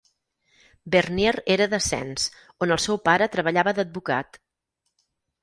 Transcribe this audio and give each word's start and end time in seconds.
Vernier 0.95 1.33
era 1.55 1.67
de 1.73 1.79
Sens, 1.89 2.25
on 2.67 2.73
el 2.77 2.81
seu 2.87 2.99
pare 3.11 3.29
treballava 3.37 3.77
d'advocat. 3.83 4.43